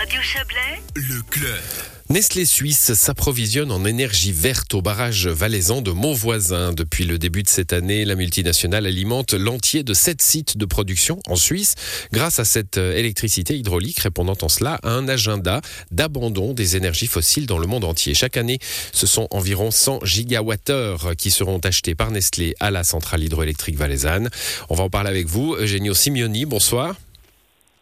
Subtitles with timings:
[0.00, 1.60] Radio Chablais, Le club.
[2.08, 6.72] Nestlé Suisse s'approvisionne en énergie verte au barrage valaisan de Montvoisin.
[6.72, 11.20] Depuis le début de cette année, la multinationale alimente l'entier de sept sites de production
[11.26, 11.74] en Suisse
[12.14, 15.60] grâce à cette électricité hydraulique répondant en cela à un agenda
[15.90, 18.14] d'abandon des énergies fossiles dans le monde entier.
[18.14, 18.58] Chaque année,
[18.94, 24.30] ce sont environ 100 gigawattheures qui seront achetés par Nestlé à la centrale hydroélectrique valaisanne.
[24.70, 25.56] On va en parler avec vous.
[25.56, 26.96] Eugenio Simioni, bonsoir.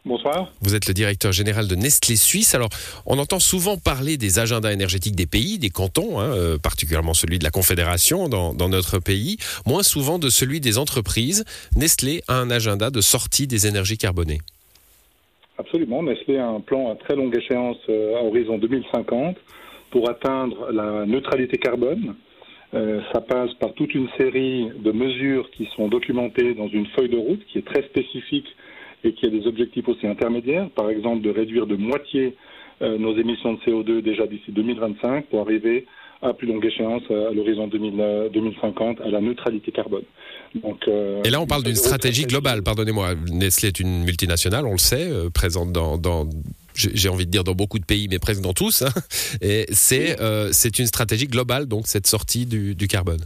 [0.09, 0.49] Bonsoir.
[0.63, 2.55] Vous êtes le directeur général de Nestlé Suisse.
[2.55, 2.71] Alors,
[3.05, 7.39] on entend souvent parler des agendas énergétiques des pays, des cantons, hein, euh, particulièrement celui
[7.39, 11.45] de la Confédération dans, dans, notre pays, moins souvent de celui des entreprises.
[11.77, 14.41] Nestlé a un agenda de sortie des énergies carbonées.
[15.59, 16.03] Absolument.
[16.03, 19.37] Nestlé a un plan à très longue échéance euh, à horizon 2050
[19.91, 22.15] pour atteindre la neutralité carbone.
[22.73, 27.11] Euh, ça passe par toute une série de mesures qui sont documentées dans une feuille
[27.11, 28.49] de route qui est très spécifique
[29.05, 32.35] et qui a des objectifs aussi intermédiaires, par exemple de réduire de moitié
[32.83, 35.87] euh, nos émissions de CO2 déjà d'ici 2025 pour arriver
[36.23, 40.03] à plus longue échéance à l'horizon 2050 à la neutralité carbone.
[40.55, 43.15] Donc, euh, et là, on parle d'une stratégie globale, pardonnez-moi.
[43.31, 46.29] Nestlé est une multinationale, on le sait, euh, présente dans, dans
[46.75, 48.83] j'ai envie de dire dans beaucoup de pays, mais presque dans tous.
[48.83, 48.89] Hein.
[49.43, 53.21] Et c'est euh, une stratégie globale, donc cette sortie du, du carbone.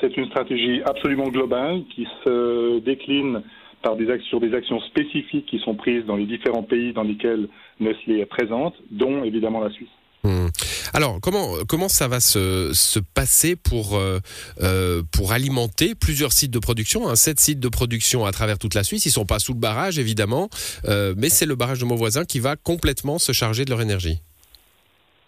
[0.00, 3.42] C'est une stratégie absolument globale qui se décline
[3.82, 7.48] par des actions, des actions spécifiques qui sont prises dans les différents pays dans lesquels
[7.80, 9.88] Nestlé est présente, dont évidemment la Suisse.
[10.24, 10.48] Hmm.
[10.94, 14.18] Alors, comment, comment ça va se, se passer pour, euh,
[14.60, 18.74] euh, pour alimenter plusieurs sites de production hein, Sept sites de production à travers toute
[18.74, 19.04] la Suisse?
[19.04, 20.48] Ils ne sont pas sous le barrage, évidemment,
[20.86, 24.18] euh, mais c'est le barrage de Montvoisin qui va complètement se charger de leur énergie.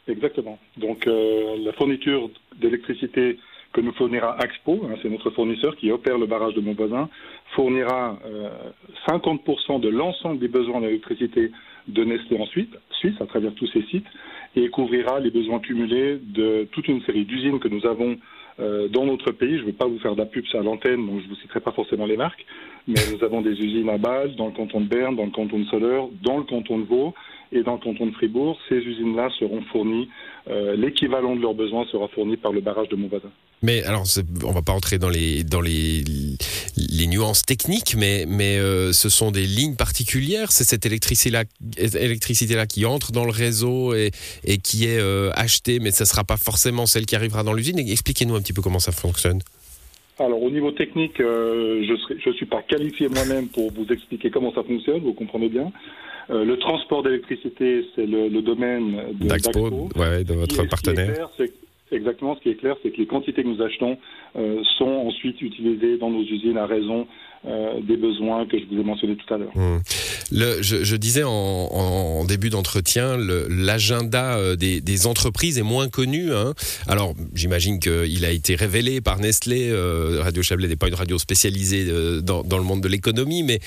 [0.08, 0.58] Exactement.
[0.76, 3.38] Donc, la fourniture d'électricité
[3.72, 7.08] que nous fournira Axpo, hein, c'est notre fournisseur qui opère le barrage de Montvoisin,
[7.54, 8.18] fournira
[9.08, 11.50] 50% de l'ensemble des besoins d'électricité
[11.88, 12.68] de Nestlé en Suisse,
[13.00, 14.06] Suisse, à travers tous ces sites,
[14.56, 18.18] et couvrira les besoins cumulés de toute une série d'usines que nous avons
[18.58, 19.56] euh, dans notre pays.
[19.56, 21.40] Je ne veux pas vous faire de la pub à l'antenne, donc je ne vous
[21.40, 22.44] citerai pas forcément les marques,
[22.86, 25.58] mais nous avons des usines à Bâle, dans le canton de Berne, dans le canton
[25.58, 27.14] de Soleure, dans le canton de Vaud
[27.52, 28.58] et dans le canton de Fribourg.
[28.68, 30.08] Ces usines-là seront fournies,
[30.48, 33.30] euh, l'équivalent de leurs besoins sera fourni par le barrage de Montvoisin.
[33.62, 34.04] Mais alors,
[34.44, 36.02] on va pas entrer dans les dans les,
[36.76, 40.50] les nuances techniques, mais mais euh, ce sont des lignes particulières.
[40.50, 41.44] C'est cette électricité là,
[41.76, 44.12] électricité là qui entre dans le réseau et,
[44.44, 47.78] et qui est euh, achetée, mais ce sera pas forcément celle qui arrivera dans l'usine.
[47.78, 49.40] Expliquez-nous un petit peu comment ça fonctionne.
[50.18, 54.52] Alors au niveau technique, euh, je ne suis pas qualifié moi-même pour vous expliquer comment
[54.54, 55.72] ça fonctionne, vous comprenez bien.
[56.30, 61.30] Euh, le transport d'électricité, c'est le, le, domaine d'Axpo, ouais, de votre partenaire.
[61.92, 63.98] Exactement, ce qui est clair, c'est que les quantités que nous achetons
[64.36, 67.06] euh, sont ensuite utilisées dans nos usines à raison
[67.46, 69.56] euh, des besoins que je vous ai mentionnés tout à l'heure.
[69.56, 69.78] Mmh.
[70.32, 75.88] Le, je, je, disais en, en début d'entretien, l'agenda euh, des, des, entreprises est moins
[75.88, 76.32] connu.
[76.32, 76.54] Hein.
[76.86, 79.70] Alors, j'imagine qu'il a été révélé par Nestlé.
[79.70, 83.42] Euh, radio Chablais n'est pas une radio spécialisée euh, dans, dans, le monde de l'économie,
[83.42, 83.58] mais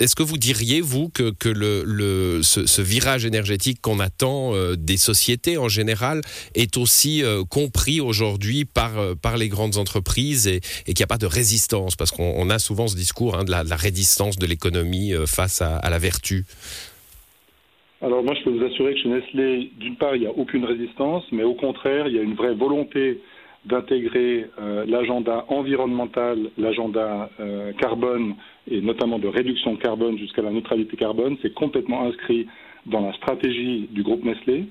[0.00, 4.74] est-ce que vous diriez, vous, que, que le, le ce, virage énergétique qu'on attend euh,
[4.76, 6.22] des sociétés en général
[6.54, 11.04] est aussi euh, compris aujourd'hui par, euh, par les grandes entreprises et, et qu'il n'y
[11.04, 11.96] a pas de résistance?
[11.96, 15.90] Parce qu'on a souvent ce discours hein, de, la, résistance de l'économie face à, à,
[15.90, 16.44] la vertu.
[18.00, 20.64] Alors moi, je peux vous assurer que chez Nestlé, d'une part, il n'y a aucune
[20.64, 23.20] résistance, mais au contraire, il y a une vraie volonté
[23.64, 28.34] d'intégrer euh, l'agenda environnemental, l'agenda euh, carbone
[28.70, 31.36] et notamment de réduction carbone jusqu'à la neutralité carbone.
[31.42, 32.46] C'est complètement inscrit
[32.86, 34.64] dans la stratégie du groupe Nestlé.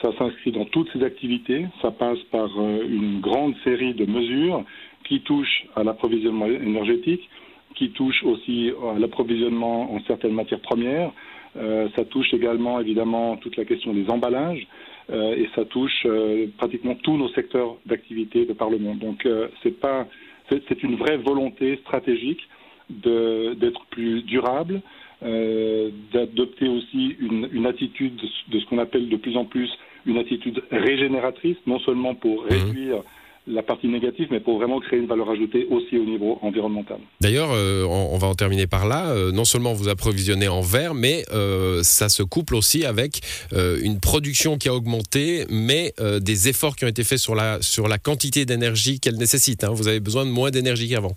[0.00, 1.66] Ça s'inscrit dans toutes ses activités.
[1.82, 4.64] Ça passe par euh, une grande série de mesures
[5.04, 7.28] qui touchent à l'approvisionnement énergétique,
[7.74, 11.12] qui touchent aussi à l'approvisionnement en certaines matières premières.
[11.56, 14.66] Euh, ça touche également évidemment toute la question des emballages
[15.12, 18.98] et ça touche euh, pratiquement tous nos secteurs d'activité de par le monde.
[18.98, 20.06] Donc euh, c'est pas
[20.50, 22.40] c'est une vraie volonté stratégique
[22.88, 24.82] d'être plus durable,
[25.22, 28.16] euh, d'adopter aussi une, une, attitude
[28.48, 29.70] de, ce qu'on appelle de plus en plus
[30.06, 33.02] une attitude régénératrice, non seulement pour réduire mmh
[33.50, 36.98] la partie négative, mais pour vraiment créer une valeur ajoutée aussi au niveau environnemental.
[37.20, 39.10] D'ailleurs, euh, on, on, va en terminer par là.
[39.10, 43.20] Euh, non seulement vous approvisionnez en verre, mais euh, ça se couple aussi avec
[43.52, 47.88] une production qui a augmenté, mais des efforts qui ont été faits sur la, sur
[47.88, 49.64] la quantité d'énergie qu'elle nécessite.
[49.64, 49.70] Hein.
[49.72, 51.12] Vous avez besoin de moins d'énergie qu'avant.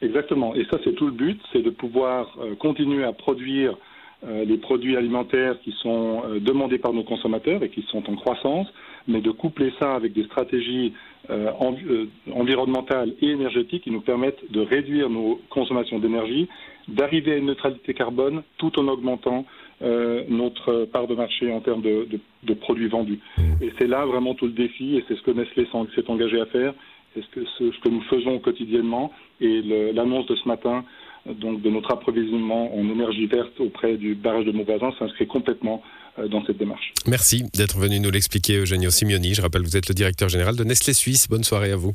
[0.00, 0.54] Exactement.
[0.54, 3.76] Et ça, c'est tout le but, c'est de pouvoir continuer à produire
[4.24, 8.68] les produits alimentaires qui sont demandés par nos consommateurs et qui sont en croissance,
[9.08, 10.92] mais de coupler ça avec des stratégies
[11.28, 16.48] environnementales et énergétiques qui nous permettent de réduire nos consommations d'énergie,
[16.88, 19.44] d'arriver à une neutralité carbone tout en augmentant
[19.82, 23.18] euh, notre part de marché en termes de, produits vendus.
[23.36, 23.42] Mmh.
[23.62, 26.46] Et c'est là vraiment tout le défi, et c'est ce que Nestlé s'est engagé à
[26.46, 26.72] faire,
[27.14, 29.10] c'est ce que, ce, que nous faisons quotidiennement,
[29.40, 29.60] et
[29.92, 30.84] l'annonce de ce matin
[31.26, 35.82] donc de notre approvisionnement en énergie verte auprès du barrage de Montbazin s'inscrit complètement
[36.18, 36.92] euh, dans cette démarche.
[37.06, 39.34] Merci d'être venu nous l'expliquer, Eugenio Simeoni.
[39.34, 41.28] Je rappelle, vous êtes le directeur général de Nestlé Suisse.
[41.28, 41.94] Bonne soirée à vous.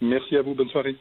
[0.00, 0.96] Merci à vous, bonne soirée.